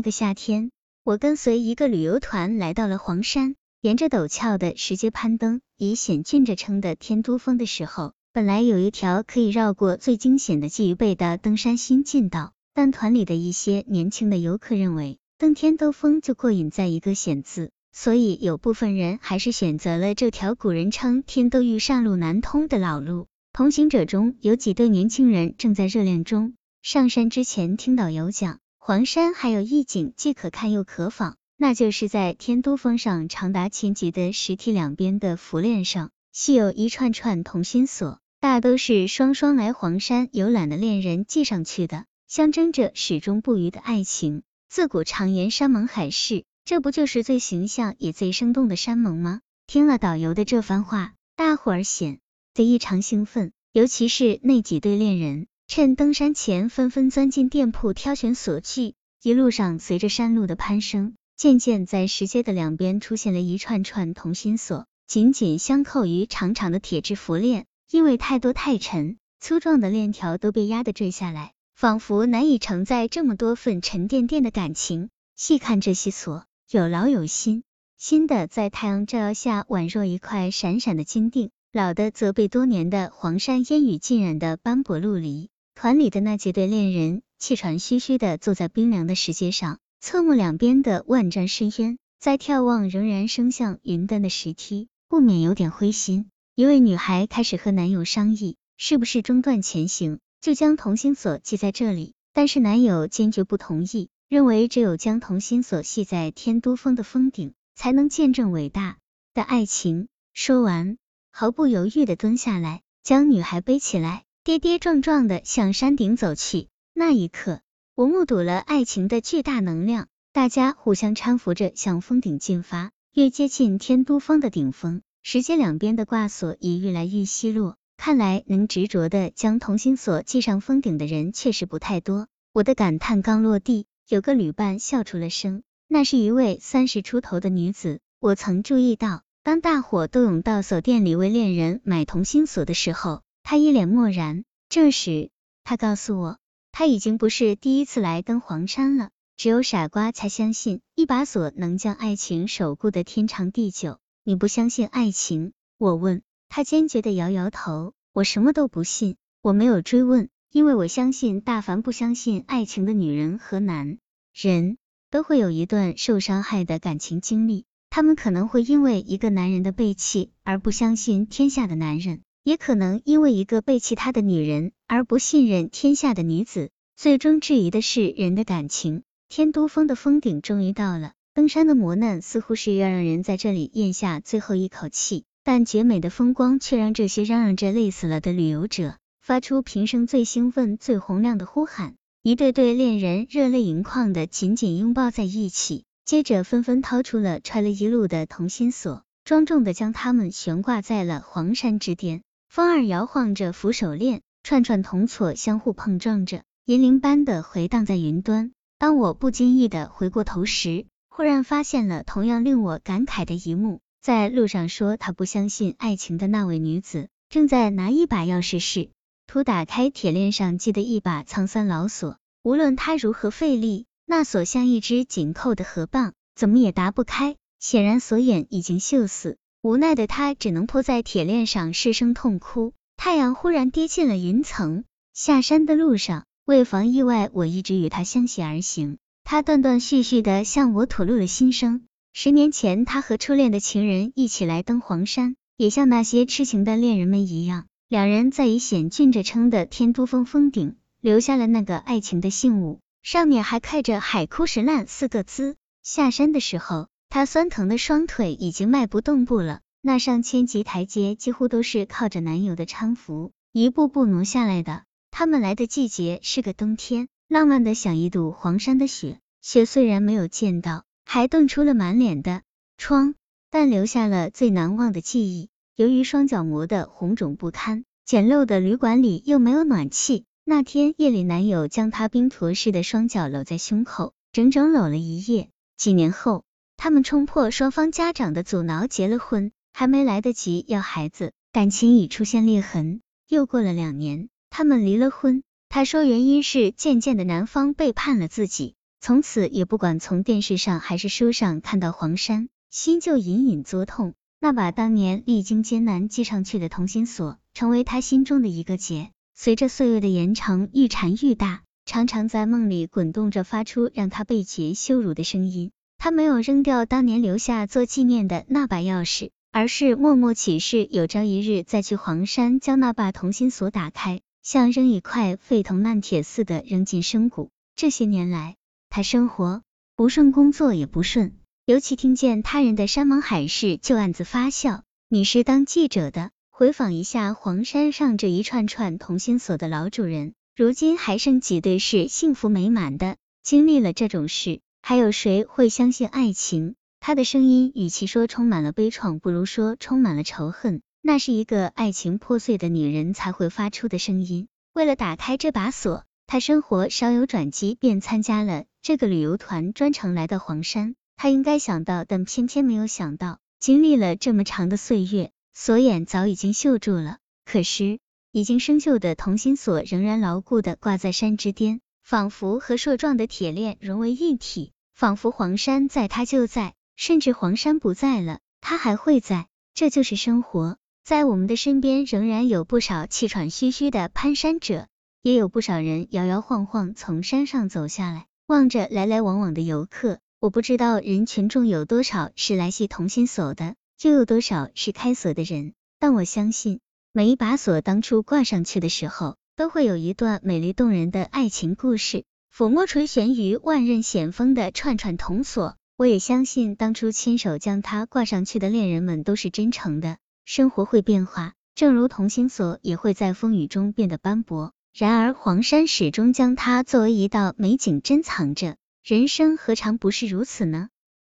[0.00, 0.70] 那个夏天，
[1.04, 23.26] 我跟随一个旅游团来到了黄山，沿着陡峭的石阶攀登，以险峻着称的天都峰的时候，本来有一条可以绕过最惊险的鲫鱼背的登山新近道，但团里的一些年轻的游客认为，登天都峰就过瘾在一个险字，所以有部分人还是选择了这条古人称天都欲上路难通的老路。
[23.52, 26.54] 同行者中有几对年轻人正在热恋中。
[26.80, 44.42] 上山之前听导游讲，黄山还有一景既可看又可访，那就是在天都峰上长达千级的石梯两边的浮链上，系有一串串同心锁，大都是双双来黄山游览的恋人系上去的，象征着始终不渝的爱情。
[44.70, 49.42] 自古常言山盟海誓，这不就是最形象也最生动的山盟吗？
[49.66, 52.18] 听了导游的这番话，大伙儿显。
[52.54, 58.94] 得异常兴奋，尤其是那几对恋人，趁登山前纷纷钻进店铺挑选锁具。
[59.22, 67.66] 一路上，随着山路的攀升，渐渐在石阶的两边出现了一串串同心锁，紧紧相扣于长长的铁质浮链。
[67.88, 75.08] 因为太多太沉，粗壮的链条都被压得坠下来，仿佛难以承载这么多份沉甸甸的感情。
[75.36, 77.62] 细看这些锁，有老有新，
[77.96, 81.52] 新的在太阳照耀下宛若一块闪闪的金锭。
[81.72, 85.48] 老的则被多年的黄山烟雨浸染的斑驳陆离。
[85.82, 96.28] 团里的那几对恋人气喘吁吁的坐在冰凉的石阶上，侧目两边的万丈深渊，在眺望仍然升向云端的石梯，不免有点灰心。
[96.54, 102.12] 一位女孩开始和男友商议，是不是中断前行，就将同心锁系在这里。
[102.34, 108.98] 但是男友坚决不同意，认为只有将同心锁系在天都峰的峰顶，才能见证伟大
[109.32, 110.08] 的爱情。
[110.34, 110.98] 说完。
[111.32, 116.68] 毫不犹豫的蹲下来，将女孩背起来，跌跌撞撞的向山顶走去。
[116.94, 117.60] 那一刻，
[117.94, 122.90] 我目睹了爱情的巨大能量，大家互相搀扶着向峰顶进发。
[123.12, 132.26] 越接近天都峰的顶峰，石阶两边的挂锁也愈来愈稀落，看来能执着的将同心锁系上峰顶的人确实不太多。
[132.54, 139.20] 我的感叹刚落地，有个旅伴笑出了声，那是一位三十出头的女子，我曾注意到。
[139.42, 144.44] 当大伙都涌到锁店里为恋人买同心锁的时候，他一脸漠然。
[144.68, 145.30] 这时，
[145.64, 146.38] 他告诉我，
[146.70, 149.10] 他已经不是第一次来登黄山了。
[149.36, 153.98] 只有傻瓜才相信一把锁能将爱情守护的天长地久。
[154.22, 155.50] 你不相信爱情？
[155.78, 156.22] 我问。
[156.48, 157.92] 他坚决的摇摇头。
[158.12, 159.16] 我什么都不信。
[159.42, 163.98] 我没有追问，因为我相信大凡不相信爱情的女人和男
[164.32, 164.78] 人，
[165.10, 167.64] 都会有一段受伤害的感情经历。
[167.88, 176.70] 他们可能会因为一个男人的背弃而不相信天下的男人，也可能因为一个背弃他的女人而不信任天下的女子。
[176.96, 179.02] 最终质疑的是人的感情。
[179.28, 191.94] 天都峰的峰顶终于到了，登山的磨难似乎是要让人在这里咽下最后一口气，但绝美的风光却让这些嚷嚷着累死了的旅游者发出平生最兴奋、最洪亮的呼喊。
[192.22, 195.84] 一对对恋人热泪盈眶的紧紧拥抱在一起。
[196.04, 202.22] 接着纷纷掏出了揣了一路的同心锁，庄重的将它们悬挂在了黄山之巅。
[202.50, 208.50] 风儿摇晃着扶手链，串串铜锁相互碰撞着，银铃般的回荡在云端。
[208.76, 218.90] 当我不经意的回过头时，忽然发现了同样令我感慨的一幕：在路上说他不相信爱情的那位女子，正在拿一把钥匙试
[219.28, 222.18] 图打开铁链上系的一把苍酸老锁。
[222.42, 223.86] 无论她如何费力。
[224.06, 227.36] 那锁像一只紧扣的河蚌，怎么也打不开。
[227.60, 232.72] 显然锁眼已经锈死，无奈的他只能扑在铁链上失声痛哭。
[232.96, 238.96] 太阳忽然跌进了云层，下山的路上，为防意外，我一直与他相携而行。
[239.22, 241.82] 他断断续续的向我吐露了心声。
[242.14, 252.80] 十年前，他和初恋的情人一起来登黄山，也像那些痴情的恋人们一样，两人在以险峻着称的天都峰峰顶留下了那个爱情的信物。
[253.02, 255.56] 上面还刻着“海枯石烂”四个字。
[255.82, 259.60] 下山的时候，他酸疼的双腿已经迈不动步了。
[259.82, 264.84] 那上千级台阶几乎都是靠着男友的搀扶，一步步挪下来的。
[265.10, 269.18] 他们来的季节是个冬天，浪漫的像一堵黄山的雪。
[269.42, 272.42] 雪虽然没有见到，还冻出了满脸的
[272.78, 273.16] 疮，
[273.50, 275.48] 但留下了最难忘的记忆。
[275.74, 280.26] 由于双脚磨得红肿不堪，简陋的旅馆里又没有暖气。
[280.44, 285.50] 那天夜里，男友将她冰坨似的双脚搂在胸口，整整搂了一夜。
[285.76, 286.44] 几年后，
[286.82, 289.52] 他们冲破双方家长的阻挠，结了婚。
[289.74, 293.02] 还没来得及要孩子，感情已出现裂痕。
[293.28, 295.42] 又过了两年，他们离了婚。
[295.68, 298.76] 他说原因是渐渐的男方背叛了自己。
[298.98, 304.14] 从此也不管从电视上还是书上看到黄山，心就隐隐作痛。
[304.40, 309.10] 那把当年历经艰难系上去的同心锁，成为他心中的一个结。
[309.34, 315.72] 随着岁月的延长，愈缠愈大，常常在梦里滚动着，发出让他被劫羞辱的声音。
[316.02, 327.50] 他没有扔掉当年留下做纪念的那把钥匙，而是默默起誓，有朝一日再去黄山，将那把同心锁打开，像扔一块废铜烂铁似的扔进深谷。
[327.76, 328.56] 这些年来，
[328.88, 329.62] 他生活
[329.94, 331.34] 不顺，工作也不顺，
[331.66, 334.84] 尤其听见他人的山盟海誓，就暗自发笑。
[335.10, 336.30] 你是当记者的？
[336.48, 343.18] 回访一下黄山上这一串串同心锁的老主人，如今还剩几对是幸福美满的？
[343.42, 346.74] 经历了这种事，还有谁会相信爱情？
[347.00, 350.82] 他的声音与其说充满了悲怆，不如说充满了仇恨。
[351.02, 354.48] 那是一个爱情破碎的女人才会发出的声音。
[354.74, 360.94] 为了打开这把锁，他生活稍有转机，便参加了这个旅游团，专程来到黄山。
[361.16, 365.30] 他应该想到，但偏偏没有想到，经历了这么长的岁月。
[365.54, 367.98] 锁眼早已经锈住了，可是
[368.30, 371.80] 已经生锈的同心锁仍然牢固的挂在山之巅，
[372.10, 379.46] 仿佛和硕壮的铁链融为一体，仿佛黄山在，它就在；甚至黄山不在了，它还会在。
[379.74, 384.88] 这就是生活，在我们的身边，仍然有不少气喘吁吁的攀山者，
[385.22, 390.18] 也有不少人摇摇晃晃从山上走下来，望着来来往往的游客。
[390.40, 393.76] 我不知道人群中有多少是来系同心锁的。
[394.02, 395.74] 又有多少是开锁的人？
[396.00, 396.80] 但我相信，
[397.12, 402.24] 每一把锁当初挂上去的时候，都会有一段美丽动人的爱情故事。
[402.50, 410.16] 抚摸垂悬于万仞险峰的串串铜锁，我也相信当初亲手将它挂上去的恋人们都是真诚的。
[410.46, 414.72] 生活会变化，正如同心锁也会在风雨中变得斑驳。
[414.94, 418.76] 然而黄山始终将它作为一道美景珍藏着。
[419.04, 420.88] 人生何尝不是如此呢？